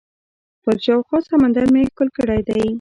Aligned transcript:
خپل 0.59 0.75
شاوخوا 0.85 1.19
سمندر 1.31 1.67
مې 1.73 1.81
ښکل 1.91 2.09
کړی 2.17 2.41
دئ. 2.47 2.63